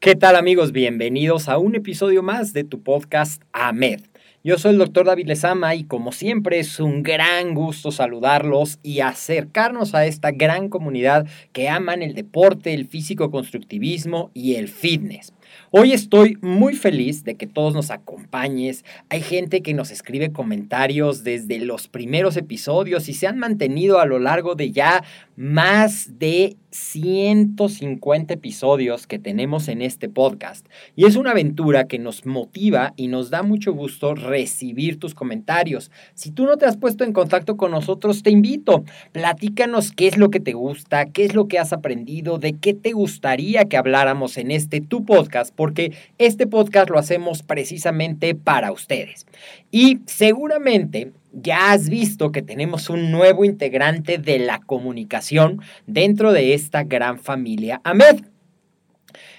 [0.00, 0.70] ¿Qué tal amigos?
[0.70, 4.02] Bienvenidos a un episodio más de tu podcast AMED.
[4.44, 9.00] Yo soy el doctor David Lezama y como siempre es un gran gusto saludarlos y
[9.00, 15.32] acercarnos a esta gran comunidad que aman el deporte, el físico constructivismo y el fitness.
[15.70, 18.84] Hoy estoy muy feliz de que todos nos acompañes.
[19.08, 24.06] Hay gente que nos escribe comentarios desde los primeros episodios y se han mantenido a
[24.06, 25.04] lo largo de ya
[25.36, 30.66] más de 150 episodios que tenemos en este podcast.
[30.96, 35.90] Y es una aventura que nos motiva y nos da mucho gusto recibir tus comentarios.
[36.14, 38.84] Si tú no te has puesto en contacto con nosotros, te invito.
[39.12, 42.74] Platícanos qué es lo que te gusta, qué es lo que has aprendido, de qué
[42.74, 48.72] te gustaría que habláramos en este tu podcast, porque este podcast lo hacemos precisamente para
[48.72, 49.26] ustedes.
[49.70, 56.54] Y seguramente ya has visto que tenemos un nuevo integrante de la comunicación dentro de
[56.54, 58.24] esta gran familia AMED.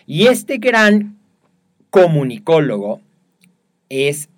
[0.06, 1.18] Y este gran
[1.90, 3.02] comunicólogo
[3.90, 4.30] es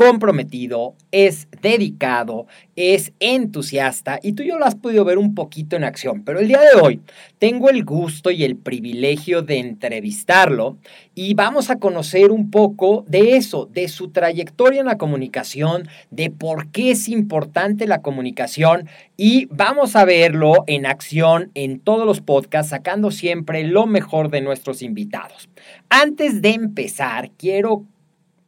[0.00, 5.76] comprometido, es dedicado, es entusiasta y tú y yo lo has podido ver un poquito
[5.76, 7.00] en acción, pero el día de hoy
[7.38, 10.78] tengo el gusto y el privilegio de entrevistarlo
[11.14, 16.30] y vamos a conocer un poco de eso, de su trayectoria en la comunicación, de
[16.30, 18.88] por qué es importante la comunicación
[19.18, 24.40] y vamos a verlo en acción en todos los podcasts, sacando siempre lo mejor de
[24.40, 25.50] nuestros invitados.
[25.90, 27.84] Antes de empezar, quiero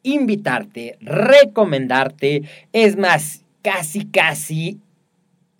[0.02, 2.42] invitarte, recomendarte,
[2.72, 4.80] es más, casi, casi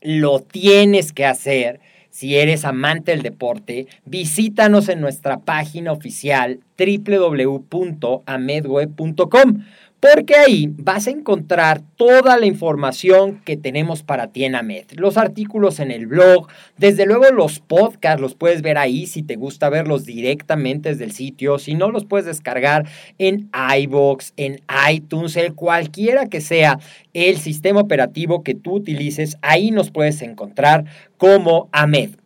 [0.01, 1.79] lo tienes que hacer.
[2.11, 9.65] Si eres amante del deporte, visítanos en nuestra página oficial www.amedweb.com
[10.03, 14.87] porque ahí vas a encontrar toda la información que tenemos para ti en AMED.
[14.97, 19.37] Los artículos en el blog, desde luego los podcasts los puedes ver ahí si te
[19.37, 23.49] gusta verlos directamente desde el sitio, si no los puedes descargar en
[23.79, 26.81] iBox, en iTunes, en cualquiera que sea
[27.13, 30.85] el sistema operativo que tú utilices, ahí nos puedes encontrar
[31.17, 32.22] como AMED.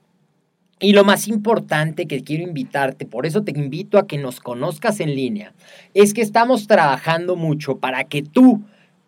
[0.78, 5.00] Y lo más importante que quiero invitarte, por eso te invito a que nos conozcas
[5.00, 5.54] en línea,
[5.94, 8.62] es que estamos trabajando mucho para que tú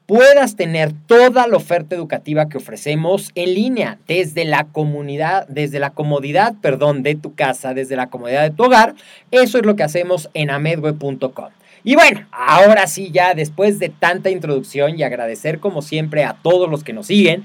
[0.06, 5.90] puedas tener toda la oferta educativa que ofrecemos en línea desde la comunidad, desde la
[5.90, 8.94] comodidad, perdón, de tu casa, desde la comodidad de tu hogar.
[9.30, 11.50] Eso es lo que hacemos en amedweb.com.
[11.84, 16.70] Y bueno, ahora sí ya después de tanta introducción y agradecer como siempre a todos
[16.70, 17.44] los que nos siguen,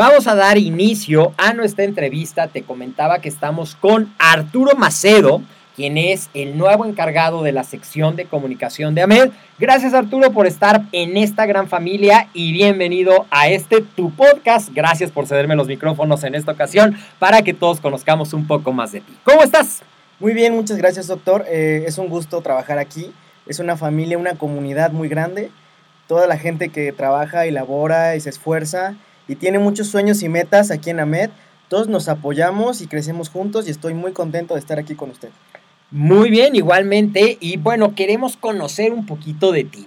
[0.00, 2.46] Vamos a dar inicio a nuestra entrevista.
[2.46, 5.42] Te comentaba que estamos con Arturo Macedo,
[5.76, 9.30] quien es el nuevo encargado de la sección de comunicación de AMED.
[9.58, 14.70] Gracias Arturo por estar en esta gran familia y bienvenido a este tu podcast.
[14.72, 18.92] Gracias por cederme los micrófonos en esta ocasión para que todos conozcamos un poco más
[18.92, 19.12] de ti.
[19.22, 19.82] ¿Cómo estás?
[20.18, 21.44] Muy bien, muchas gracias doctor.
[21.46, 23.12] Eh, es un gusto trabajar aquí.
[23.46, 25.50] Es una familia, una comunidad muy grande.
[26.06, 28.96] Toda la gente que trabaja y labora y se esfuerza
[29.30, 31.30] y tiene muchos sueños y metas aquí en AMED.
[31.68, 35.28] Todos nos apoyamos y crecemos juntos y estoy muy contento de estar aquí con usted.
[35.92, 37.38] Muy bien, igualmente.
[37.40, 39.86] Y bueno, queremos conocer un poquito de ti.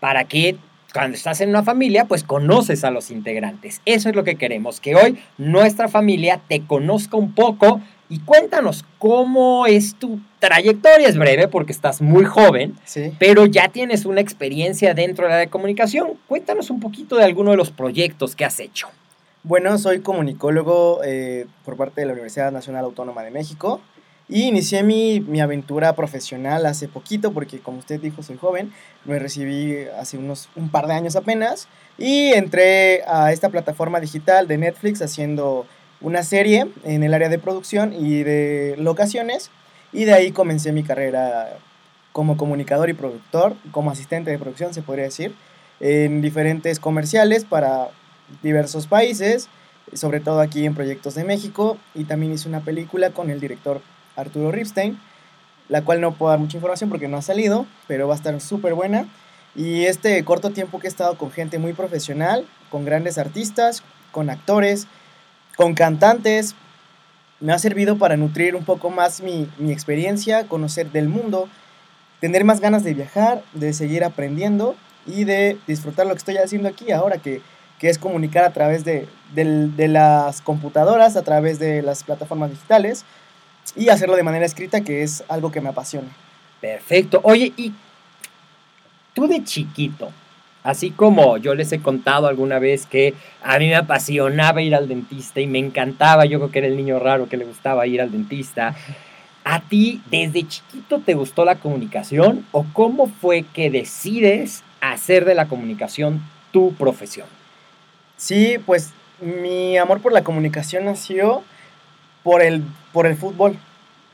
[0.00, 0.58] Para que
[0.92, 3.80] cuando estás en una familia, pues conoces a los integrantes.
[3.86, 8.84] Eso es lo que queremos, que hoy nuestra familia te conozca un poco y cuéntanos
[8.98, 11.08] cómo es tu trayectoria.
[11.08, 13.12] Es breve porque estás muy joven, Sí.
[13.18, 16.14] pero ya tienes una experiencia dentro de la de comunicación.
[16.28, 18.88] Cuéntanos un poquito de alguno de los proyectos que has hecho.
[19.42, 23.80] Bueno, soy comunicólogo eh, por parte de la Universidad Nacional Autónoma de México
[24.26, 28.72] y inicié mi, mi aventura profesional hace poquito porque como usted dijo soy joven,
[29.04, 31.68] me recibí hace unos un par de años apenas
[31.98, 35.66] y entré a esta plataforma digital de Netflix haciendo
[36.04, 39.50] una serie en el área de producción y de locaciones
[39.90, 41.56] y de ahí comencé mi carrera
[42.12, 45.34] como comunicador y productor, como asistente de producción se podría decir,
[45.80, 47.88] en diferentes comerciales para
[48.42, 49.48] diversos países,
[49.94, 53.80] sobre todo aquí en proyectos de México, y también hice una película con el director
[54.14, 55.00] Arturo Ripstein,
[55.70, 58.38] la cual no puedo dar mucha información porque no ha salido, pero va a estar
[58.42, 59.08] súper buena.
[59.56, 64.28] Y este corto tiempo que he estado con gente muy profesional, con grandes artistas, con
[64.28, 64.86] actores,
[65.56, 66.54] con cantantes,
[67.40, 71.48] me ha servido para nutrir un poco más mi, mi experiencia, conocer del mundo,
[72.20, 76.68] tener más ganas de viajar, de seguir aprendiendo y de disfrutar lo que estoy haciendo
[76.68, 77.42] aquí ahora, que,
[77.78, 83.04] que es comunicar a través de, de las computadoras, a través de las plataformas digitales
[83.76, 86.08] y hacerlo de manera escrita, que es algo que me apasiona.
[86.60, 87.20] Perfecto.
[87.24, 87.74] Oye, y
[89.12, 90.10] tú de chiquito,
[90.64, 94.88] así como yo les he contado alguna vez que a mí me apasionaba ir al
[94.88, 98.00] dentista y me encantaba, yo creo que era el niño raro que le gustaba ir
[98.00, 98.74] al dentista.
[99.44, 105.34] ¿A ti desde chiquito te gustó la comunicación o cómo fue que decides hacer de
[105.34, 107.28] la comunicación tu profesión?
[108.16, 111.42] Sí, pues mi amor por la comunicación nació
[112.22, 112.64] por el,
[112.94, 113.58] por el fútbol.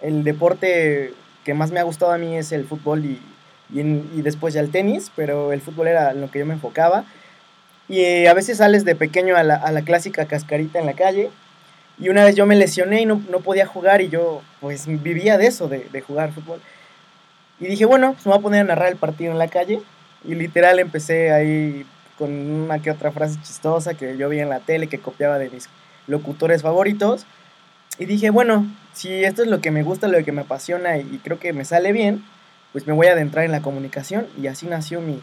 [0.03, 1.14] El deporte
[1.44, 3.20] que más me ha gustado a mí es el fútbol y,
[3.72, 7.05] y, después ya el tenis, pero el fútbol era lo que yo me enfocaba.
[7.88, 10.94] Y eh, a veces sales de pequeño a la, a la clásica cascarita en la
[10.94, 11.31] calle.
[11.99, 15.38] Y una vez yo me lesioné y no, no podía jugar y yo pues vivía
[15.38, 16.61] de eso, de, de jugar fútbol.
[17.58, 19.81] Y dije, bueno, pues me voy a poner a narrar el partido en la calle.
[20.25, 21.87] Y literal empecé ahí
[22.19, 25.50] con una que otra frase chistosa que yo veía en la tele, que copiaba de
[25.50, 25.69] mis
[26.06, 27.26] locutores favoritos.
[27.99, 31.20] Y dije, bueno, si esto es lo que me gusta, lo que me apasiona y
[31.22, 32.25] creo que me sale bien,
[32.72, 34.26] pues me voy a adentrar en la comunicación.
[34.40, 35.20] Y así nació mi,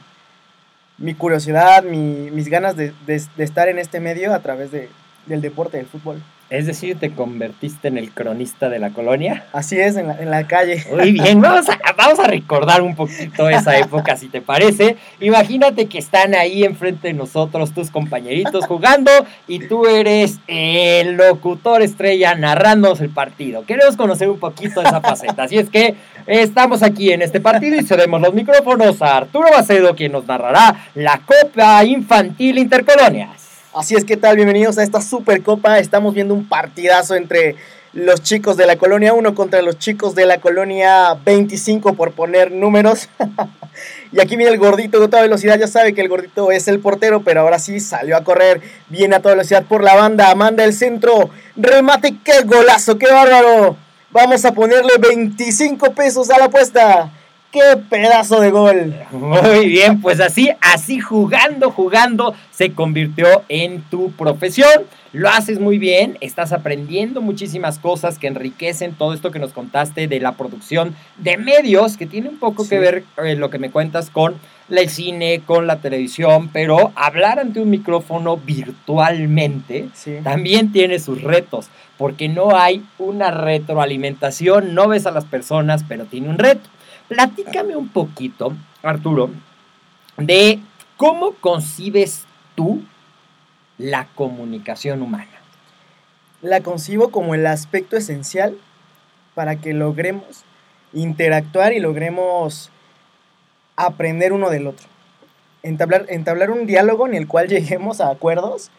[0.97, 4.89] mi curiosidad, mi- mis ganas de, de- de estar en este medio a través de,
[5.25, 6.21] del deporte, del fútbol.
[6.49, 9.45] Es decir, te convertiste en el cronista de la colonia.
[9.51, 10.81] Así es, en la, en la calle.
[10.89, 14.95] Muy bien, vamos a, vamos a recordar un poquito esa época, si te parece.
[15.19, 19.11] Imagínate que están ahí enfrente de nosotros tus compañeritos jugando
[19.47, 23.65] y tú eres el locutor estrella narrándonos el partido.
[23.65, 25.43] Queremos conocer un poquito esa faceta.
[25.43, 25.95] Así es que
[26.27, 30.87] estamos aquí en este partido y cedemos los micrófonos a Arturo Bacedo, quien nos narrará
[30.95, 33.46] la Copa Infantil Intercolonias.
[33.77, 35.77] Así es que tal, bienvenidos a esta Supercopa.
[35.77, 37.55] Estamos viendo un partidazo entre
[37.93, 42.51] los chicos de la colonia 1 contra los chicos de la colonia 25 por poner
[42.51, 43.07] números.
[44.11, 46.79] y aquí viene el gordito de toda velocidad, ya sabe que el gordito es el
[46.79, 50.63] portero, pero ahora sí salió a correr, viene a toda velocidad por la banda, manda
[50.63, 53.77] el centro, remate, qué golazo, qué bárbaro.
[54.09, 57.11] Vamos a ponerle 25 pesos a la apuesta.
[57.51, 58.93] ¡Qué pedazo de gol!
[59.11, 64.69] Muy bien, pues así, así jugando, jugando, se convirtió en tu profesión.
[65.13, 70.07] Lo haces muy bien, estás aprendiendo muchísimas cosas que enriquecen todo esto que nos contaste
[70.09, 72.69] de la producción de medios, que tiene un poco Sí.
[72.71, 74.35] que ver eh, lo que me cuentas con
[74.69, 80.17] el cine, con la televisión, pero hablar ante un micrófono virtualmente Sí.
[80.21, 86.03] también tiene sus retos, porque no hay una retroalimentación, no ves a las personas, pero
[86.05, 86.69] tiene un reto.
[87.07, 89.29] Platícame un poquito, Arturo,
[90.17, 90.59] de
[90.97, 92.83] cómo concibes tú
[93.77, 95.29] la comunicación humana.
[96.41, 98.57] la concibo como el aspecto esencial
[99.33, 100.43] para que logremos
[100.93, 102.69] interactuar y logremos
[103.75, 104.85] aprender uno del otro.
[105.63, 108.69] Entablar, entablar un diálogo en el cual lleguemos a acuerdos,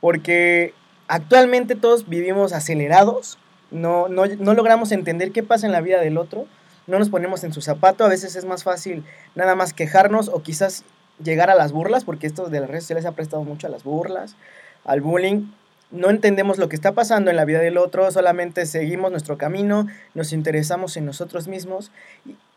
[0.00, 0.72] porque
[1.08, 3.38] actualmente todos vivimos acelerados,
[3.70, 6.46] no, no, no logramos entender qué pasa en la vida del otro,
[6.90, 9.04] no nos ponemos en su zapato, a veces es más fácil
[9.34, 10.84] nada más quejarnos o quizás
[11.22, 13.84] llegar a las burlas, porque esto de las redes sociales ha prestado mucho a las
[13.84, 14.36] burlas,
[14.84, 15.46] al bullying,
[15.90, 19.86] no entendemos lo que está pasando en la vida del otro, solamente seguimos nuestro camino,
[20.14, 21.90] nos interesamos en nosotros mismos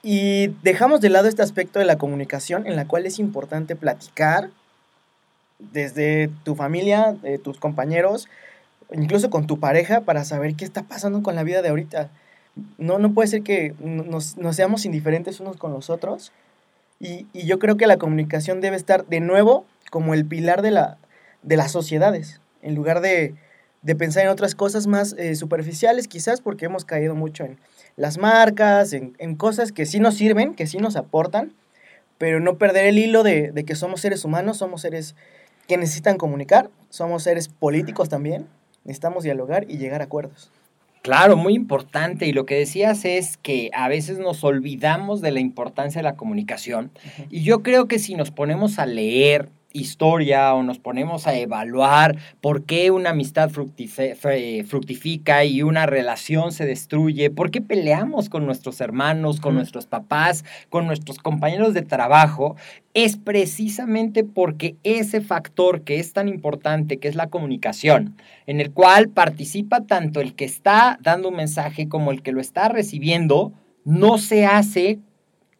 [0.03, 4.49] y, dejamos de lado este aspecto de la comunicación en la cual es importante platicar
[5.59, 8.27] desde tu familia, tus compañeros,
[8.91, 12.09] incluso con tu pareja para saber qué está pasando con la vida de ahorita.
[12.77, 16.31] No, no puede ser que nos, nos seamos indiferentes unos con los otros.
[17.00, 20.72] Y, y yo creo que la comunicación debe estar de nuevo como el pilar de,
[20.72, 20.98] la,
[21.43, 23.36] de las sociedades, en lugar de,
[23.83, 27.60] de pensar en otras cosas más eh, superficiales, quizás porque hemos caído mucho en
[27.95, 31.53] las marcas, en, en, cosas que sí nos sirven, que sí nos aportan,
[32.17, 35.15] pero no perder el hilo de, de, que somos seres humanos, somos seres
[35.67, 38.48] que necesitan comunicar, somos seres políticos también,
[38.86, 40.50] necesitamos dialogar y llegar a acuerdos.
[41.03, 42.25] Claro, muy importante.
[42.27, 46.15] Y lo que decías es que a veces nos olvidamos de la importancia de la
[46.15, 46.91] comunicación.
[46.95, 47.27] Uh -huh.
[47.29, 52.15] Y yo creo que si nos ponemos a leer historia o nos ponemos a evaluar
[52.39, 58.79] por qué una amistad fructifica y una relación se destruye, por qué peleamos con nuestros
[58.79, 59.57] hermanos, con mm.
[59.57, 62.55] nuestros papás, con nuestros compañeros de trabajo,
[62.93, 68.15] es precisamente porque ese factor que es tan importante, que es la comunicación,
[68.45, 72.39] en el cual participa tanto el que está dando un mensaje como el que lo
[72.39, 73.51] está recibiendo,
[73.83, 74.99] no se hace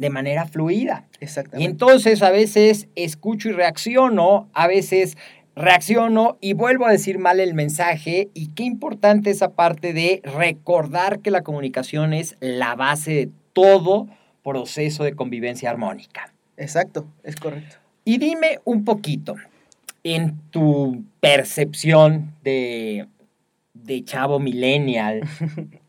[0.04, 1.08] de manera fluida.
[1.22, 1.64] Exactamente.
[1.64, 5.18] Y entonces a veces escucho y reacciono, a veces
[5.56, 11.20] reacciono y vuelvo a decir mal el mensaje y qué importante esa parte de recordar
[11.20, 14.10] que la comunicación es la base de todo
[14.44, 16.34] proceso de convivencia armónica.
[16.58, 17.78] Exacto, es correcto.
[18.04, 19.36] Y dime un poquito,
[20.04, 23.08] en tu percepción de,
[23.74, 25.22] de chavo millennial,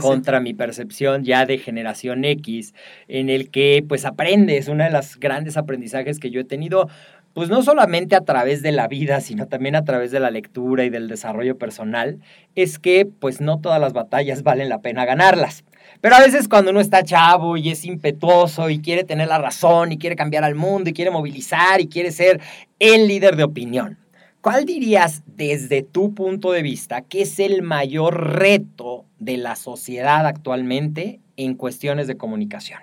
[0.00, 2.74] Contra mi percepción ya de generación X,
[3.08, 6.88] en el que pues aprendes, una de las grandes aprendizajes que yo he tenido,
[7.34, 10.84] pues no solamente a través de la vida, sino también a través de la lectura
[10.84, 12.20] y del desarrollo personal,
[12.54, 15.64] es que pues no todas las batallas valen la pena ganarlas.
[16.00, 19.92] Pero a veces cuando uno está chavo y es impetuoso y quiere tener la razón
[19.92, 22.40] y quiere cambiar al mundo y quiere movilizar y quiere ser
[22.78, 23.98] el líder de opinión,
[24.42, 30.26] ¿Cuál dirías desde tu punto de vista que es el mayor reto de la sociedad
[30.26, 32.80] actualmente en cuestiones de comunicación?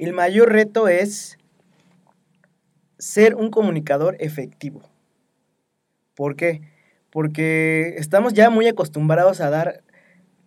[0.00, 1.38] El mayor reto es
[2.98, 4.82] ser un comunicador efectivo.
[6.16, 6.62] ¿Por qué?
[7.10, 9.84] Porque estamos ya muy acostumbrados a dar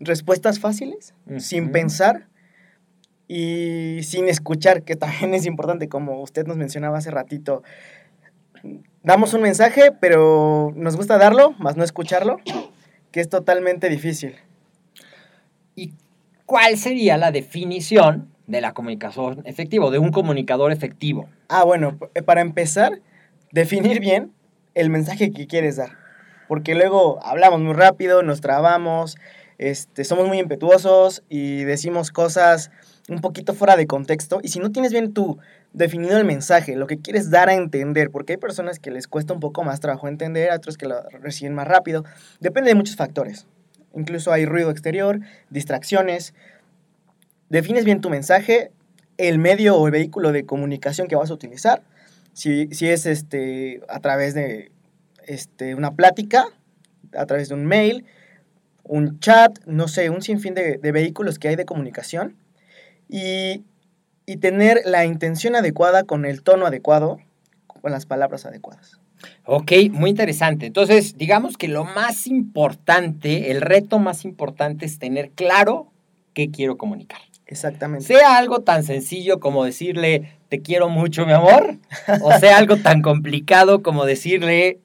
[0.02, 1.40] respuestas fáciles, uh -huh.
[1.40, 2.28] sin pensar
[3.26, 7.64] y sin escuchar, que también es importante, como usted nos mencionaba hace ratito
[9.04, 12.38] damos un mensaje, pero nos gusta darlo, más no escucharlo,
[13.12, 14.36] que es totalmente difícil.
[15.76, 15.94] ¿Y
[16.46, 21.30] cuál sería la definición de la comunicación efectiva, de un comunicador efectivo?
[21.48, 23.02] Ah, bueno, para empezar,
[23.52, 24.34] definir bien
[24.74, 25.98] el mensaje que quieres dar.
[26.48, 29.16] Porque luego hablamos muy rápido, nos trabamos,
[29.58, 32.72] este, somos muy impetuosos y decimos cosas
[33.12, 34.40] un poquito fuera de contexto.
[34.42, 35.38] Y si no tienes bien tu
[35.74, 39.34] definido el mensaje, lo que quieres dar a entender, porque hay personas que les cuesta
[39.34, 42.06] un poco más trabajo entender, otros que lo reciben más rápido,
[42.40, 43.48] depende de muchos factores.
[43.94, 46.34] Incluso hay ruido exterior, distracciones.
[47.50, 48.72] Defines bien tu mensaje,
[49.18, 51.84] el medio o el vehículo de comunicación que vas a utilizar.
[52.32, 54.72] Si, si es este, a través de
[55.28, 56.46] este, una plática,
[57.14, 58.06] a través de un mail,
[58.84, 62.38] un chat, no sé, un sinfín de vehículos que hay de comunicación.
[63.12, 63.62] Y
[64.32, 67.20] y tener la intención adecuada con el tono adecuado,
[67.68, 69.00] con las palabras adecuadas.
[69.46, 70.66] Ok, muy interesante.
[70.66, 75.92] Entonces, digamos que lo más importante, el reto más importante es tener claro
[76.34, 77.20] qué quiero comunicar.
[77.46, 78.06] Exactamente.
[78.06, 81.78] Sea algo tan sencillo como decirle, te quiero mucho, mi amor,
[82.22, 84.80] o sea algo tan complicado como decirle,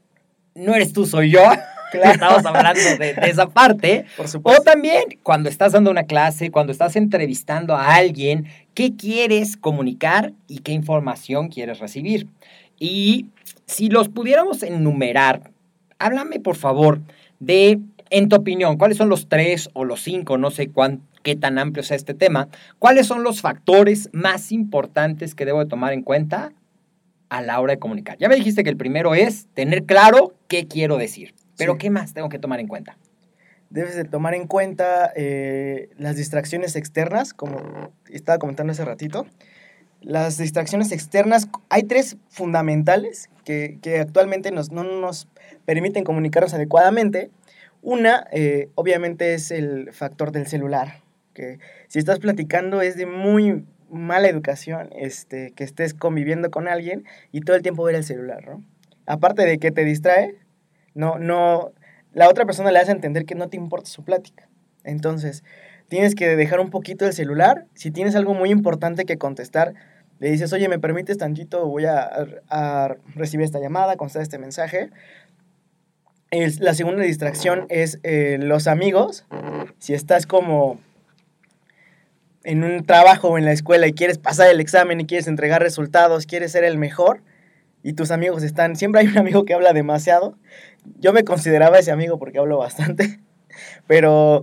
[0.55, 1.43] no eres tú, soy yo.
[1.91, 2.11] Claro.
[2.15, 4.05] Estamos hablando de, de, esa parte.
[4.17, 4.63] Por supuesto.
[4.63, 10.33] O también cuando estás dando una clase, cuando estás entrevistando a alguien, ¿qué quieres comunicar
[10.49, 12.27] y qué información quieres recibir?
[12.79, 13.27] Y
[13.67, 15.51] si los pudiéramos enumerar,
[15.99, 17.01] háblame por favor
[17.41, 21.37] de, en tu opinión, cuáles son los tres o los cinco, no sé cuán, qué
[21.37, 25.93] tan amplio sea este tema, cuáles son los factores más importantes que debo de tomar
[25.93, 26.53] en cuenta
[27.29, 28.17] a la hora de comunicar.
[28.19, 31.35] Ya me dijiste que el primero es tener claro qué quiero decir.
[31.57, 31.79] Pero sí.
[31.79, 32.97] ¿qué más tengo que tomar en cuenta?
[33.71, 39.27] Debes de tomar en cuenta eh, las distracciones externas, como estaba comentando hace ratito.
[40.01, 45.29] Las distracciones externas, hay tres fundamentales que, que actualmente nos, no nos
[45.65, 47.31] permiten comunicarnos adecuadamente.
[47.83, 51.03] Una, eh, obviamente, es el factor del celular,
[51.35, 51.59] que
[51.89, 57.41] si estás platicando es de muy mala educación este, que estés conviviendo con alguien y
[57.41, 58.65] todo el tiempo ver el celular, ¿no?
[59.07, 60.35] Aparte de que te distrae,
[60.97, 61.73] no, no,
[62.13, 64.49] la otra persona le hace entender que no te importa su plática.
[64.83, 65.45] Entonces,
[65.89, 67.67] tienes que dejar un poquito el celular.
[67.75, 69.75] Si tienes algo muy importante que contestar,
[70.19, 71.67] le dices, oye, ¿me permites tantito?
[71.67, 72.09] Voy a,
[72.49, 74.91] a recibir esta llamada, contestar este mensaje.
[76.31, 79.27] El, la segunda distracción es eh, los amigos.
[79.79, 80.81] Si estás como
[82.43, 85.61] en un trabajo o en la escuela y quieres pasar el examen y quieres entregar
[85.61, 87.21] resultados, quieres ser el mejor
[87.87, 90.37] y tus amigos están, siempre hay un amigo que habla demasiado.
[90.99, 93.21] Yo me consideraba ese amigo porque hablo bastante,
[93.87, 94.43] pero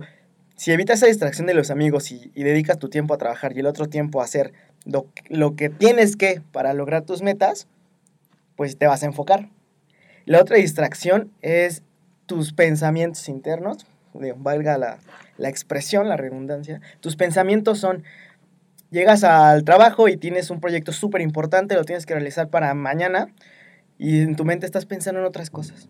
[0.56, 3.66] si evitas esa distracción de los amigos y, dedicas tu tiempo a trabajar y el
[3.66, 4.54] otro tiempo a hacer
[4.86, 7.68] lo, lo que tienes que para lograr tus metas,
[8.56, 9.50] pues te vas a enfocar.
[10.24, 11.82] La otra distracción es
[12.24, 13.84] tus pensamientos internos,
[14.38, 15.00] valga la,
[15.36, 16.80] la expresión, la redundancia.
[17.00, 18.04] Tus pensamientos son,
[18.94, 23.26] llegas al trabajo y tienes un proyecto súper importante, lo tienes que realizar para mañana
[23.98, 25.88] y en tu mente estás pensando en otras cosas.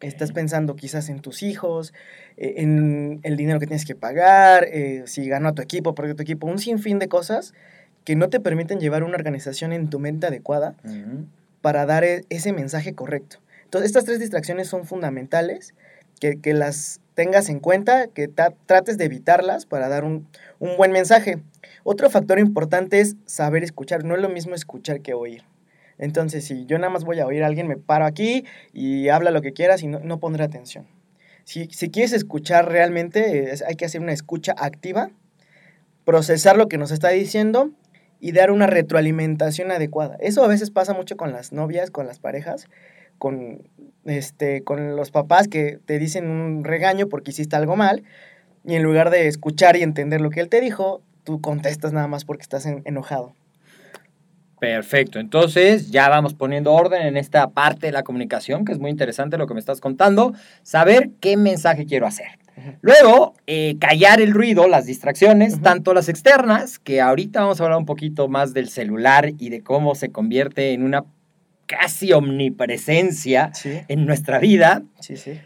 [0.00, 1.92] Estás pensando quizás en tus hijos,
[2.38, 6.16] eh, en el dinero que tienes que pagar, eh, si ganó a tu equipo, perdió
[6.16, 7.52] tu equipo, un sinfín de cosas
[8.04, 11.26] que no te permiten llevar una organización en tu mente adecuada Ujú.
[11.60, 13.40] para dar e- ese mensaje correcto.
[13.64, 15.74] Entonces, estas tres distracciones son fundamentales,
[16.20, 20.92] que, que las tengas en cuenta, que trates de evitarlas para dar un, un buen
[20.92, 21.38] mensaje.
[21.82, 24.04] Otro factor importante es saber escuchar.
[24.04, 25.42] No es lo mismo escuchar que oír.
[25.98, 29.30] Entonces, si yo nada más voy a oír a alguien, me paro aquí y habla
[29.30, 30.86] lo que quieras y no, no pondré atención.
[31.44, 35.10] Si, si quieres escuchar realmente, hay que hacer una escucha activa,
[36.04, 37.70] procesar lo que nos está diciendo
[38.18, 40.16] y dar una retroalimentación adecuada.
[40.20, 42.66] Eso a veces pasa mucho con las novias, con las parejas,
[43.20, 43.68] con,
[44.06, 48.02] este, con los papás que te dicen un regaño porque hiciste algo mal
[48.64, 52.08] y en lugar de escuchar y entender lo que él te dijo, tú contestas nada
[52.08, 53.34] más porque estás en- enojado.
[54.58, 58.90] Perfecto, entonces ya vamos poniendo orden en esta parte de la comunicación, que es muy
[58.90, 62.26] interesante lo que me estás contando, saber qué mensaje quiero hacer.
[62.82, 67.78] Luego, eh, callar el ruido, las distracciones, tanto las externas, que ahorita vamos a hablar
[67.78, 71.04] un poquito más del celular y de cómo se convierte en una
[71.78, 75.38] casi omnipresencia Sí, en nuestra vida, sí, sí.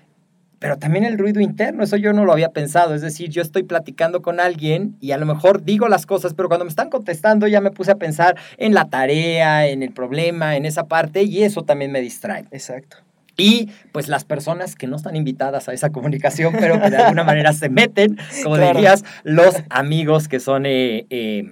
[0.59, 3.65] pero también el ruido interno, eso yo no lo había pensado, es decir, yo estoy
[3.65, 7.47] platicando con alguien y a lo mejor digo las cosas, pero cuando me están contestando
[7.47, 11.43] ya me puse a pensar en la tarea, en el problema, en esa parte y
[11.43, 12.45] eso también me distrae.
[12.51, 12.97] Exacto.
[13.37, 17.25] Y pues las personas que no están invitadas a esa comunicación, pero que de alguna
[17.33, 18.75] manera se meten, como Claro.
[18.79, 21.51] dirías, los amigos que son eh, eh,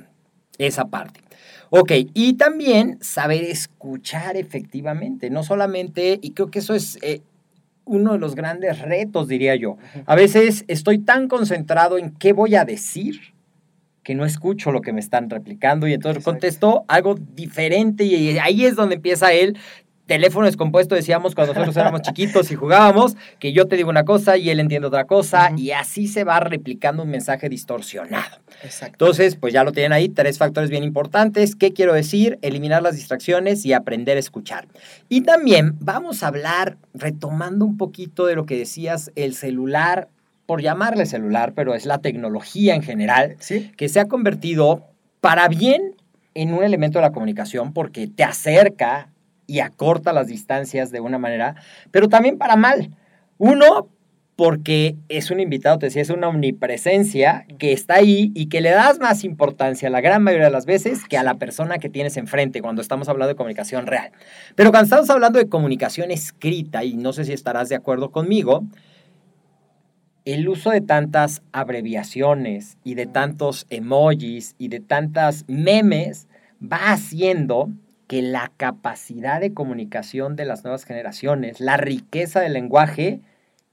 [0.59, 1.21] esa parte.
[1.75, 7.23] Ok, y también saber escuchar efectivamente, no solamente, y creo que eso es eh,
[7.87, 9.79] uno de los grandes retos, diría yo.
[10.05, 13.21] A veces estoy tan concentrado en qué voy a decir
[14.03, 16.33] que no escucho lo que me están replicando y entonces Exacto.
[16.33, 19.57] contesto algo diferente y ahí es donde empieza el
[20.07, 24.37] teléfono descompuesto, decíamos cuando nosotros éramos chiquitos y jugábamos, que yo te digo una cosa
[24.37, 28.39] y él entiende otra cosa y así se va replicando un mensaje distorsionado.
[28.63, 29.05] Exacto.
[29.05, 31.57] Entonces, pues ya lo tienen ahí, tres factores bien importantes.
[31.57, 32.39] ¿Qué quiero decir?
[32.43, 34.67] Eliminar las distracciones y aprender a escuchar.
[35.09, 40.09] Y también vamos a hablar, retomando un poquito de lo que decías, el celular,
[40.47, 44.85] por llamarle celular, pero es la tecnología en general, Sí, que se ha convertido
[45.21, 45.95] para bien
[46.35, 49.12] en un elemento de la comunicación porque te acerca
[49.53, 51.57] y acorta las distancias de una manera,
[51.91, 52.97] pero también para mal.
[53.37, 53.91] Uno,
[54.35, 58.71] porque es un invitado, te decía, es una omnipresencia que está ahí y que le
[58.71, 62.17] das más importancia la gran mayoría de las veces que a la persona que tienes
[62.17, 64.13] enfrente cuando estamos hablando de comunicación real.
[64.55, 68.65] Pero cuando estamos hablando de comunicación escrita, y no sé si estarás de acuerdo conmigo,
[70.25, 76.27] el uso de tantas abreviaciones y de tantos emojis y de tantas memes
[76.59, 77.69] va haciendo
[78.13, 83.21] que la capacidad de comunicación de las nuevas generaciones, la riqueza del lenguaje,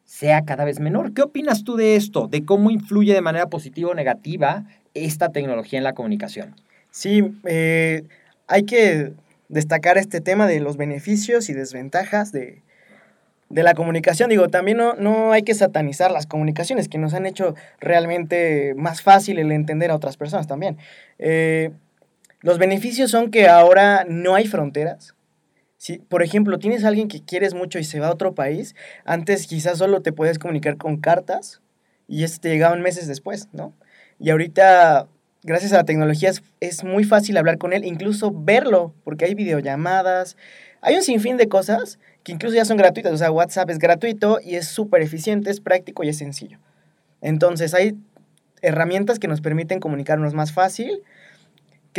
[0.05, 1.13] sea cada vez menor.
[1.13, 2.29] ¿Qué opinas tú de esto?
[2.29, 6.55] ¿De cómo influye de manera positiva o negativa esta tecnología en la comunicación?
[6.89, 8.03] sí eh,
[8.47, 9.11] hay que
[9.49, 12.61] destacar este tema de los beneficios y desventajas de,
[13.49, 14.29] de la comunicación.
[14.29, 19.01] Digo, también no, no hay que satanizar las comunicaciones que nos han hecho realmente más
[19.01, 20.77] fácil el entender a otras personas también.
[21.17, 21.71] Eh,
[22.41, 25.15] los beneficios son que ahora no hay fronteras.
[25.77, 28.75] Si, por ejemplo, tienes a alguien que quieres mucho y se va a otro país,
[29.05, 31.61] antes quizás solo te puedes comunicar con cartas
[32.07, 33.73] y este te llegaban meses después, ¿no?
[34.19, 35.07] Y ahorita,
[35.43, 39.35] gracias a la tecnología, es, es muy fácil hablar con él, incluso verlo, porque hay
[39.35, 40.35] videollamadas,
[40.81, 44.39] hay un sinfín de cosas que incluso ya son gratuitas, o sea, WhatsApp es gratuito
[44.43, 46.59] y es súper eficiente, es práctico y es sencillo.
[47.21, 47.97] Entonces hay
[48.61, 51.03] herramientas que nos permiten comunicarnos más fácil,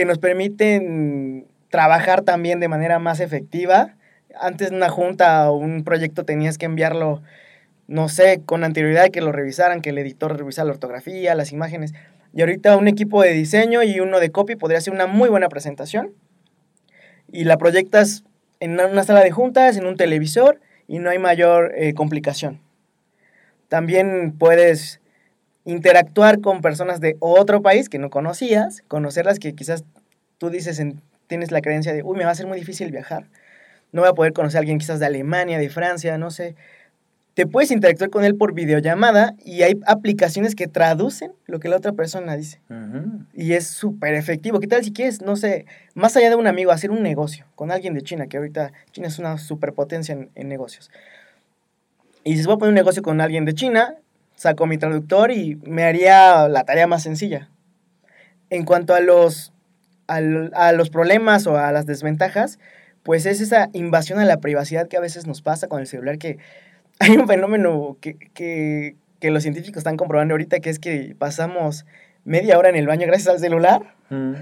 [0.00, 3.96] que nos permiten trabajar también de manera más efectiva.
[4.34, 7.20] Antes una junta o un proyecto tenías que enviarlo,
[7.86, 11.92] no sé, con anterioridad que lo revisaran, que el editor revisara la ortografía, las imágenes.
[12.32, 15.50] Y ahorita un equipo de diseño y uno de copy podría hacer una muy buena
[15.50, 16.14] presentación.
[17.30, 18.24] Y la proyectas
[18.58, 22.62] en una sala de juntas, en un televisor, y no hay mayor eh, complicación.
[23.68, 24.99] También puedes
[25.70, 29.84] interactuar con personas de otro país que no conocías, conocerlas que quizás
[30.38, 33.26] tú dices, en- tienes la creencia de, uy, me va a ser muy difícil viajar,
[33.92, 36.54] no voy a poder conocer a alguien quizás de Alemania, de Francia, no sé.
[37.34, 41.76] Te puedes interactuar con él por videollamada y hay aplicaciones que traducen lo que la
[41.76, 42.60] otra persona dice.
[43.32, 44.58] Y es súper efectivo.
[44.60, 47.70] ¿Qué tal si quieres, no sé, más allá de un amigo, hacer un negocio con
[47.70, 50.90] alguien de China, que ahorita China es una superpotencia en, en negocios?
[52.24, 53.94] Y si voy a poner un negocio con alguien de China,
[54.40, 57.50] saco mi traductor y me haría la tarea más sencilla.
[58.48, 59.52] En cuanto a los,
[60.06, 62.58] a los problemas o a las desventajas,
[63.02, 66.16] pues es esa invasión a la privacidad que a veces nos pasa con el celular,
[66.16, 66.38] que
[67.00, 71.84] hay un fenómeno que, que, que los científicos están comprobando ahorita, que es que pasamos
[72.24, 74.32] media hora en el baño gracias al celular, Mm.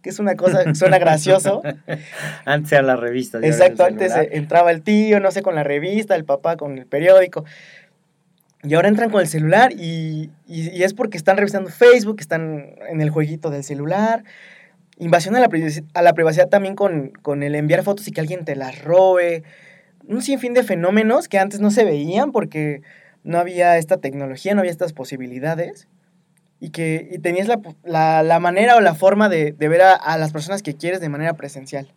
[0.00, 1.60] que es una cosa, suena gracioso.
[2.46, 3.42] Antes revistas.
[3.42, 6.78] y ahora Exacto, antes entraba el tío, no sé, con la revista, el papá con
[6.78, 7.44] el periódico.
[8.62, 13.00] Y ahora entran con el celular y, y- es porque están revisando Facebook, están en
[13.00, 14.22] el jueguito del celular.
[14.98, 15.48] Invasión a la,
[15.94, 19.44] a la privacidad también con, con el enviar fotos y que alguien te las robe.
[20.06, 22.82] Un sinfín de fenómenos que antes no se veían porque
[23.24, 25.88] no había esta tecnología, no había estas posibilidades.
[26.62, 29.94] Y que y tenías la, la- la manera o la forma de, de ver a,
[29.94, 31.94] a las personas que quieres de manera presencial.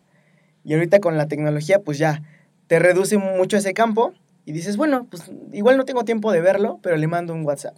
[0.64, 2.22] Y ahorita con la tecnología, pues ya
[2.68, 6.78] te reduce mucho ese campo y dices, bueno, pues igual no tengo tiempo de verlo,
[6.82, 7.76] pero le mando un WhatsApp.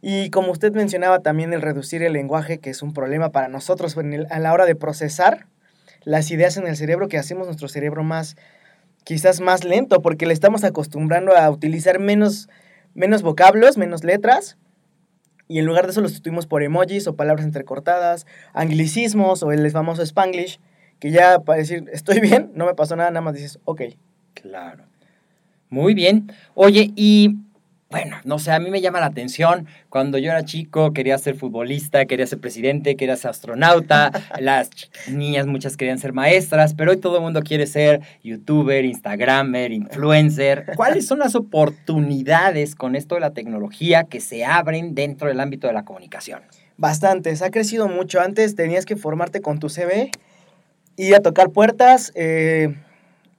[0.00, 3.96] Y como usted mencionaba también el reducir el lenguaje, que es un problema para nosotros
[4.30, 5.46] a la hora de procesar
[6.04, 8.36] las ideas en el cerebro, que hacemos nuestro cerebro más,
[9.04, 12.48] quizás más lento, porque le estamos acostumbrando a utilizar menos,
[12.94, 14.56] menos vocablos, menos letras,
[15.48, 19.68] y en lugar de eso lo sustituimos por emojis o palabras entrecortadas, anglicismos o el
[19.70, 20.60] famoso spanglish,
[21.00, 23.82] que ya para decir estoy bien, no me pasó nada, nada más dices, ok.
[24.34, 24.87] Claro.
[25.70, 26.32] Muy bien.
[26.54, 27.36] Oye, y
[27.90, 29.66] bueno, no sé, a mí me llama la atención.
[29.88, 34.10] Cuando yo era chico, quería ser futbolista, quería ser presidente, quería ser astronauta.
[34.40, 34.68] Las
[35.08, 40.66] niñas, muchas querían ser maestras, pero hoy todo el mundo quiere ser youtuber, instagramer, influencer.
[40.76, 45.66] ¿Cuáles son las oportunidades con esto de la tecnología que se abren dentro del ámbito
[45.66, 46.42] de la comunicación?
[46.76, 48.20] Bastantes, ha crecido mucho.
[48.20, 50.10] Antes tenías que formarte con tu CV,
[50.96, 52.74] ir a tocar puertas eh,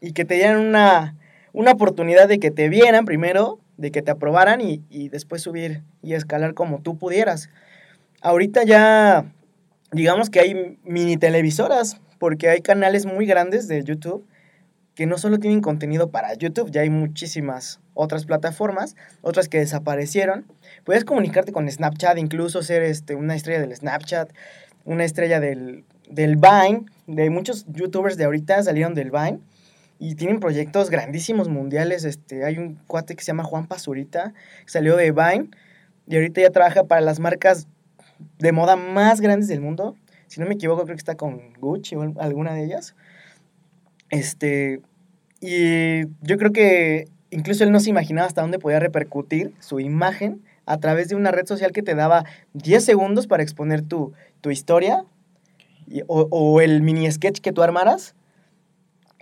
[0.02, 1.19] y que te dieran una,
[1.54, 5.84] una oportunidad de que te vieran primero, de que te aprobaran y, y después subir
[6.02, 7.50] y escalar como tú pudieras.
[8.22, 9.32] Ahorita ya,
[9.92, 14.26] digamos que hay mini televisoras, porque hay canales muy grandes de YouTube
[14.94, 20.46] que no solo tienen contenido para YouTube, ya hay muchísimas otras plataformas, otras que desaparecieron.
[20.84, 24.30] Puedes comunicarte con Snapchat, incluso ser este, una estrella del Snapchat,
[24.84, 26.84] una estrella del, del Vine.
[27.08, 29.40] De muchos youtubers de ahorita salieron del Vine
[30.00, 32.06] y tienen proyectos grandísimos mundiales.
[32.06, 34.34] Este, hay un cuate que se llama Juan Pazurita,
[34.66, 35.50] que salió de Vine
[36.08, 37.68] y ahorita ya trabaja para las marcas
[38.40, 39.96] de moda más grandes del mundo.
[40.28, 42.96] Si no me equivoco, creo que está con Gucci o al- alguna de ellas.
[44.10, 44.82] Este,
[45.42, 50.42] y yo creo que incluso él no se imaginaba hasta dónde podía repercutir su imagen
[50.66, 54.52] a través de una red social que te daba 10 segundos para exponer tu, tu
[54.52, 55.04] historia
[56.08, 58.16] o, o el mini sketch que tú armaras.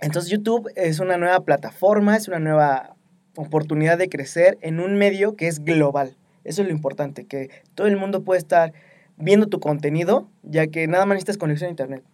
[0.00, 2.94] Entonces YouTube es una nueva plataforma, es una nueva
[3.36, 6.16] oportunidad de crecer en un medio que es global.
[6.44, 8.72] Eso es lo importante, que todo el mundo puede estar
[9.16, 12.04] viendo tu contenido, ya que nada más necesitas conexión a internet.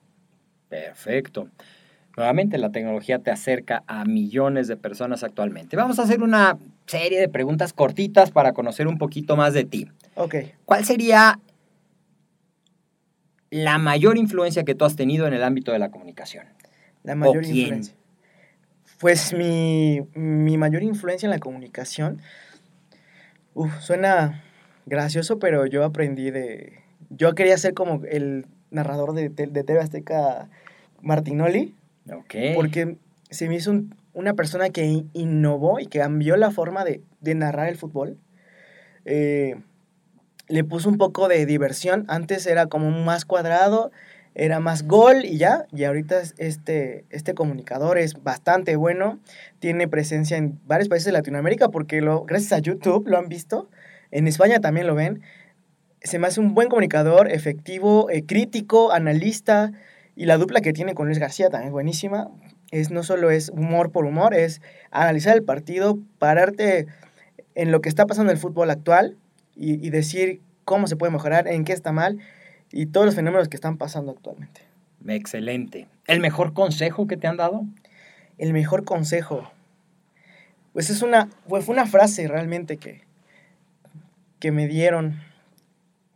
[0.69, 1.49] Perfecto.
[2.17, 5.77] Nuevamente, la tecnología te acerca a millones de personas actualmente.
[5.77, 9.89] Vamos a hacer una serie de preguntas cortitas para conocer un poquito más de ti.
[10.15, 10.37] Ok.
[10.65, 11.41] ¿Cuál sería
[13.51, 16.47] la mayor influencia que tú has tenido en el ámbito de la comunicación?
[17.05, 17.95] La mayor influencia.
[18.99, 22.21] Pues mi, mi mayor influencia en la comunicación.
[23.55, 24.43] Uf, suena
[24.87, 26.81] gracioso, pero yo aprendí de.
[27.11, 30.49] Yo quería ser como el narrador de, de TV Azteca
[31.03, 31.77] Martinoli,
[32.13, 32.35] Ok.
[32.55, 32.97] porque
[33.31, 37.03] se me hizo un- una persona que in- innovó y que cambió la forma de,
[37.21, 38.19] de narrar el fútbol.
[39.05, 39.57] Eh,
[40.49, 42.05] le puso un poco de diversión.
[42.09, 43.91] Antes era como más cuadrado,
[44.35, 45.67] era más gol y ya.
[45.73, 49.21] Y ahorita es- este, este comunicador es bastante bueno.
[49.61, 53.69] Tiene presencia en varios países de Latinoamérica porque lo, gracias a YouTube lo han visto.
[54.11, 55.23] En España también lo ven.
[56.03, 59.73] Se me hace un buen comunicador, efectivo, eh, crítico, analista.
[60.17, 62.31] Y la dupla que tiene con Luis García también es buenísima.
[62.71, 66.87] Es, no solo es humor por humor, es analizar el partido, pararte
[67.55, 69.17] en lo que está pasando en el fútbol actual
[69.55, 72.19] y, y decir cómo se puede mejorar, en qué está mal
[72.75, 74.63] y todos los fenómenos que están pasando actualmente.
[75.07, 75.87] Excelente.
[76.09, 77.65] ¿El mejor consejo que te han dado?
[78.37, 79.49] El mejor consejo.
[80.73, 83.03] Pues es una, fue una frase realmente que,
[84.41, 85.21] que me dieron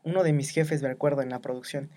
[0.02, 1.90] uno de mis jefes, me acuerdo, en la producción,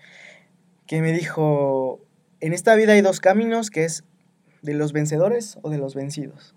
[0.86, 2.00] que me dijo,
[2.38, 4.04] en esta vida hay dos caminos, que es
[4.60, 6.54] de los vencedores o de los vencidos.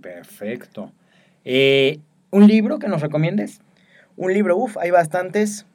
[0.00, 0.92] Perfecto.
[1.44, 1.98] Eh,
[2.30, 3.62] ¿Un libro que nos recomiendes?
[4.16, 5.66] Un libro, uff, hay bastantes.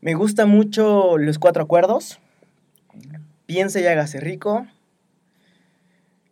[0.00, 2.20] Me gusta mucho Los Cuatro Acuerdos.
[3.46, 4.66] Piense y hágase rico.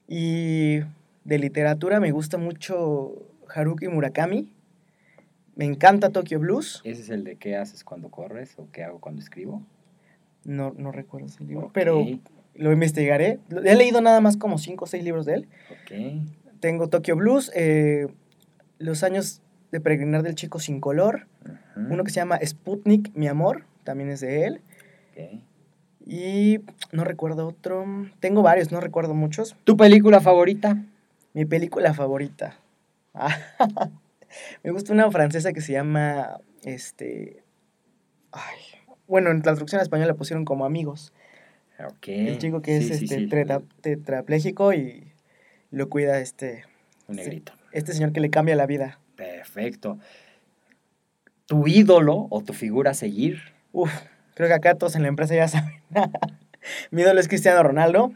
[0.06, 0.80] Y
[1.24, 4.52] de literatura me gusta mucho Haruki Murakami.
[5.56, 6.80] Me encanta Tokyo Blues.
[6.84, 9.62] ¿Ese es el de qué haces cuando corres o qué hago cuando escribo?
[10.44, 12.06] No, no recuerdo ese libro, pero
[12.54, 13.40] lo investigaré.
[13.64, 15.48] He leído nada más como cinco o seis libros de él.
[15.70, 16.24] Ok.
[16.60, 18.06] Tengo Tokyo Blues, eh,
[18.78, 19.40] Los años
[19.72, 21.26] de peregrinar del chico sin color,
[21.76, 24.60] uno que se llama Sputnik, mi amor, también es de él.
[26.04, 26.60] Y
[26.92, 27.84] no recuerdo otro.
[28.20, 29.56] Tengo varios, no recuerdo muchos.
[29.64, 30.76] ¿Tu película favorita?
[31.34, 32.56] Mi película favorita.
[34.62, 36.38] Me gusta una francesa que se llama.
[36.64, 37.42] Este.
[38.32, 38.58] Ay.
[39.08, 41.12] Bueno, en la traducción española la pusieron como amigos.
[42.02, 45.12] El chico que es Sí, este sí, tetra- tetrapléjico y
[45.70, 46.64] lo cuida este.
[47.08, 47.52] Un negrito.
[47.72, 48.98] Este señor que le cambia la vida.
[49.16, 49.98] Perfecto.
[51.46, 53.40] ¿Tu ídolo o tu figura a seguir?
[53.72, 53.92] Uf,
[54.34, 55.82] creo que acá todos en la empresa ya saben.
[56.90, 58.12] Mi ídolo es Cristiano Ronaldo,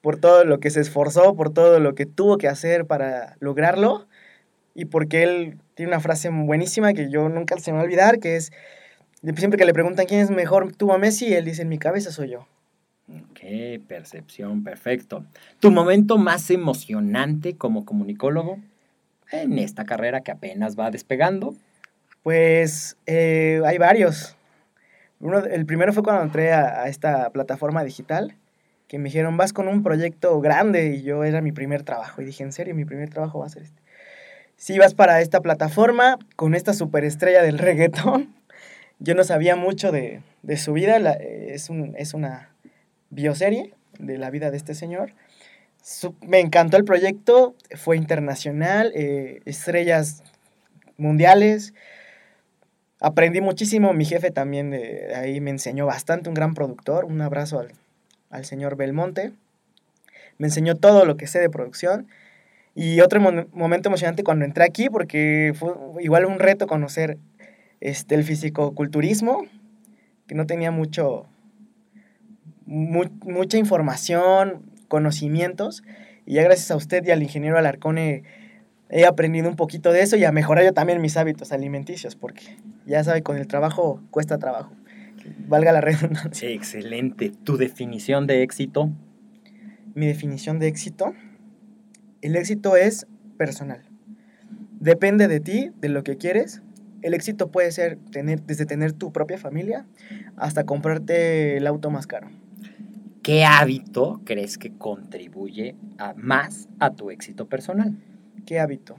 [0.00, 4.06] por todo lo que se esforzó, por todo lo que tuvo que hacer para lograrlo,
[4.74, 8.20] y porque él tiene una frase buenísima que yo nunca se me va a olvidar,
[8.20, 8.52] que es,
[9.36, 12.12] siempre que le preguntan quién es mejor, tú o Messi, él dice, en mi cabeza
[12.12, 12.46] soy yo.
[13.08, 13.40] Ok,
[13.88, 15.24] percepción, perfecto.
[15.58, 18.60] ¿Tu momento más emocionante como comunicólogo
[19.32, 21.54] en esta carrera que apenas va despegando?
[22.22, 24.36] Pues eh, hay varios.
[25.20, 28.36] Uno, el primero fue cuando entré a, esta plataforma digital,
[28.88, 32.22] que me dijeron, vas con un proyecto grande, y yo era mi primer trabajo.
[32.22, 32.74] Y dije, ¿en serio?
[32.74, 33.80] Mi primer trabajo va a ser este.
[34.56, 38.34] Sí, vas para esta plataforma con esta superestrella del reggaetón.
[38.98, 42.50] Yo no sabía mucho de, de su vida, eh, es, un, es una
[43.08, 45.12] bioserie de la vida de este señor.
[46.26, 50.22] Me encantó el proyecto, fue internacional, eh, estrellas
[50.96, 51.74] mundiales.
[53.00, 57.58] Aprendí muchísimo, mi jefe también de ahí me enseñó bastante, un gran productor, un abrazo
[57.60, 57.72] al,
[58.28, 59.32] al señor Belmonte.
[60.38, 62.06] Me enseñó todo lo que sé de producción.
[62.74, 67.18] Y otro momento emocionante cuando entré aquí, porque fue igual un reto conocer
[67.80, 69.44] este, el fisicoculturismo,
[70.26, 71.26] que no tenía mucho,
[72.66, 75.82] mu- mucha información, conocimientos.
[76.26, 78.24] Y ya gracias a usted y al ingeniero Alarcone
[78.90, 82.58] he aprendido un poquito de eso y a mejorar yo también mis hábitos alimenticios, porque
[82.84, 84.72] ya sabe, con el trabajo cuesta trabajo.
[85.46, 86.50] Valga la redundancia.
[86.50, 87.32] Excelente.
[87.44, 88.90] ¿Tu definición de éxito?
[89.94, 91.14] Mi definición de éxito,
[92.20, 93.06] el éxito es
[93.38, 93.82] personal.
[94.80, 96.62] Depende de ti, de lo que quieres.
[97.02, 99.86] El éxito puede ser tener, desde tener tu propia familia
[100.36, 102.28] hasta comprarte el auto más caro.
[103.22, 107.94] ¿Qué hábito crees que contribuye a más a tu éxito personal?
[108.46, 108.96] ¿Qué hábito?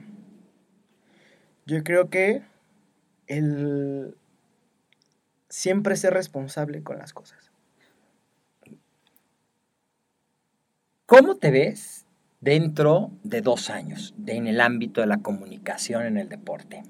[1.66, 2.42] Yo creo que
[3.26, 4.16] el
[5.48, 7.50] siempre ser responsable con las cosas.
[11.06, 12.06] ¿Cómo te ves
[12.40, 16.84] dentro de dos años de- en el ámbito de la comunicación en el deporte?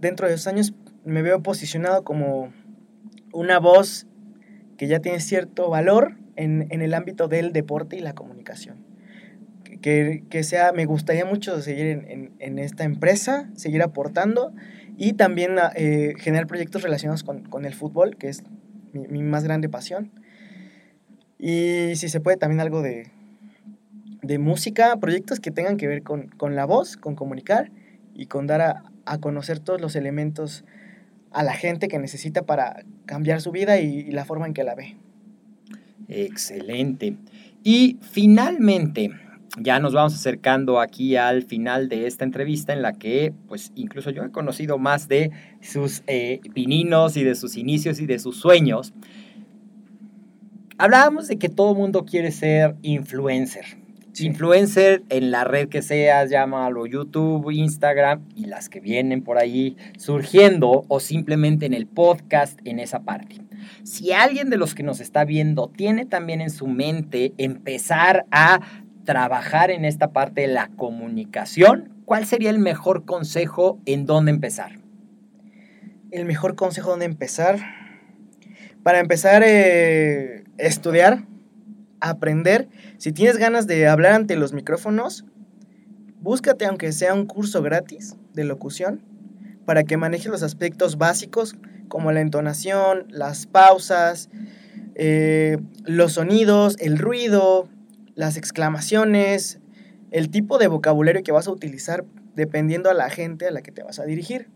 [0.00, 2.52] Dentro de dos años me veo posicionado como
[3.32, 4.06] una voz
[4.76, 8.76] que ya tiene cierto valor en, en el ámbito del deporte y la comunicación.
[9.80, 14.52] Que- Que, sea, me gustaría mucho seguir en, en- en esta empresa, seguir aportando
[14.96, 18.42] y también ah, eh, generar proyectos relacionados con, con el fútbol, que es
[18.92, 20.10] mi, mi más grande pasión.
[21.38, 23.10] Y si se puede, también algo de,
[24.22, 27.70] de música, proyectos que tengan que ver con, con la voz, con comunicar
[28.14, 30.64] y con dar a, a conocer todos los elementos
[31.32, 34.64] a la gente que necesita para cambiar su vida y, y la forma en que
[34.64, 34.96] la ve.
[36.14, 37.16] Excelente.
[37.64, 39.10] Y finalmente,
[39.58, 44.10] ya nos vamos acercando aquí al final de esta entrevista en la que, pues, incluso
[44.10, 48.36] yo he conocido más de sus eh, pininos y de sus inicios y de sus
[48.36, 48.94] sueños.
[50.78, 53.83] Hablábamos de que todo mundo quiere ser influencer.
[54.14, 54.26] Sí.
[54.26, 59.76] Influencer en la red que seas, llámalo YouTube, Instagram y las que vienen por ahí
[59.98, 63.38] surgiendo o simplemente en el podcast en esa parte.
[63.82, 68.60] Si alguien de los que nos está viendo tiene también en su mente empezar a
[69.04, 74.78] trabajar en esta parte de la comunicación, ¿cuál sería el mejor consejo en dónde empezar?
[76.12, 77.58] El mejor consejo donde empezar.
[78.84, 81.24] Para empezar, eh, estudiar,
[82.10, 82.68] aprender.
[82.98, 85.24] Si tienes ganas de hablar ante los micrófonos,
[86.20, 89.02] búscate aunque sea un curso gratis de locución
[89.64, 91.56] para que manejes los aspectos básicos
[91.88, 94.28] como la entonación, las pausas,
[94.94, 97.68] eh, los sonidos, el ruido,
[98.14, 99.60] las exclamaciones,
[100.10, 102.04] el tipo de vocabulario que vas a utilizar
[102.36, 104.48] dependiendo a la gente a la que te vas a dirigir.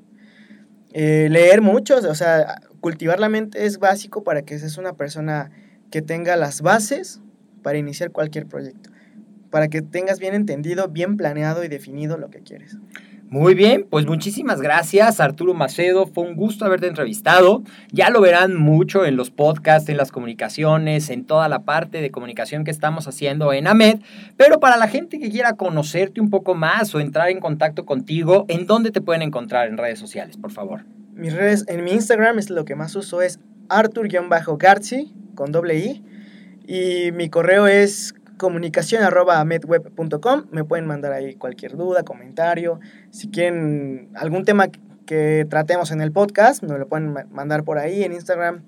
[0.93, 5.51] Eh, leer mucho, o sea, cultivar la mente es básico para que seas una persona
[5.91, 7.21] que tenga las bases
[7.69, 8.89] para iniciar cualquier proyecto,
[9.51, 12.79] para que tengas bien entendido, bien planeado y definido lo que quieres.
[13.29, 17.63] Muy bien, pues muchísimas gracias Arturo Macedo, fue un gusto haberte entrevistado.
[17.93, 22.11] Ya lo verán mucho en los podcasts, en las comunicaciones, en toda la parte de
[22.11, 23.99] comunicación que estamos haciendo en AMED,
[24.39, 28.47] pero para la gente que quiera conocerte un poco más o entrar en contacto contigo,
[28.49, 30.87] ¿en dónde te pueden encontrar en redes sociales, por favor?
[31.13, 36.03] Mis redes, en mi Instagram es lo que más uso es artur-garzi con doble i
[36.71, 39.03] y mi correo es comunicación.
[40.51, 42.79] Me pueden mandar ahí cualquier duda, comentario.
[43.11, 44.69] Si quieren algún tema
[45.07, 48.65] que tratemos en el podcast, me lo pueden mandar por ahí en Instagram.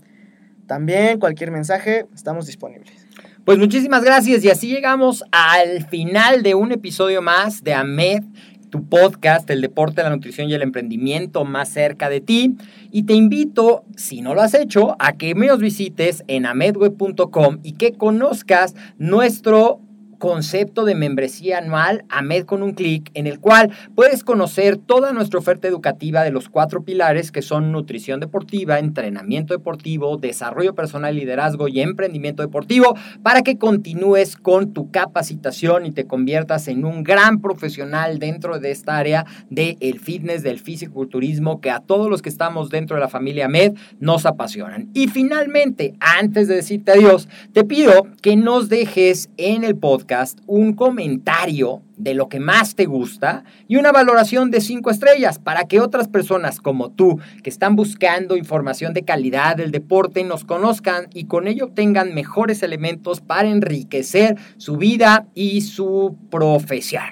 [0.66, 3.06] También cualquier mensaje, estamos disponibles.
[3.44, 8.22] Pues muchísimas gracias y así llegamos al final de un episodio más de AMED
[8.70, 12.56] tu podcast, el deporte, la nutrición y el emprendimiento más cerca de ti.
[12.90, 17.58] Y te invito, si no lo has hecho, a que me os visites en amedweb.com
[17.62, 19.80] y que conozcas nuestro
[20.20, 25.40] concepto de membresía anual AMED con un clic, en el cual puedes conocer toda nuestra
[25.40, 31.68] oferta educativa de los cuatro pilares que son nutrición deportiva, entrenamiento deportivo, desarrollo personal, liderazgo
[31.68, 37.40] y emprendimiento deportivo, para que continúes con tu capacitación y te conviertas en un gran
[37.40, 42.28] profesional dentro de esta área del el fitness, del fisiculturismo, que a todos los que
[42.28, 44.90] estamos dentro de la familia AMED nos apasionan.
[44.92, 50.09] Y finalmente, antes de decirte adiós, te pido que nos dejes en el podcast
[50.46, 55.64] un comentario de lo que más te gusta y una valoración de cinco estrellas para
[55.64, 61.08] que otras personas como tú que están buscando información de calidad del deporte nos conozcan
[61.14, 67.04] y con ello tengan mejores elementos para enriquecer su vida y su profesión.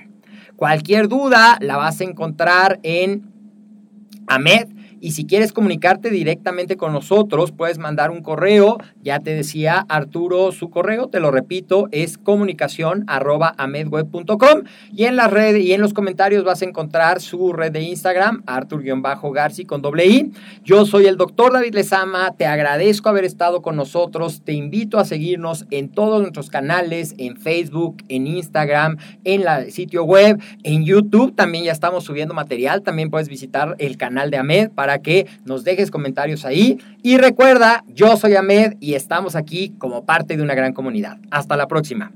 [0.56, 3.30] Cualquier duda la vas a encontrar en
[4.26, 4.68] Ahmed
[5.00, 8.78] y si quieres comunicarte directamente con nosotros, puedes mandar un correo.
[9.02, 14.62] Ya te decía Arturo su correo, te lo repito, es comunicación arroba amedweb.com.
[14.92, 18.42] Y en las redes y en los comentarios vas a encontrar su red de Instagram,
[18.46, 20.32] Artur-Garci con doble I.
[20.64, 24.42] Yo soy el doctor David Lezama, te agradezco haber estado con nosotros.
[24.44, 30.04] Te invito a seguirnos en todos nuestros canales, en Facebook, en Instagram, en el sitio
[30.04, 31.34] web, en YouTube.
[31.34, 32.82] También ya estamos subiendo material.
[32.82, 36.78] También puedes visitar el canal de Amed para para que nos dejes comentarios ahí.
[37.02, 41.18] Y recuerda, yo soy Ahmed y estamos aquí como parte de una gran comunidad.
[41.30, 42.10] Hasta la próxima.